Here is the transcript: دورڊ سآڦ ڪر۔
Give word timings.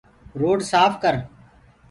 دورڊ 0.39 0.59
سآڦ 0.71 0.91
ڪر۔ 1.03 1.13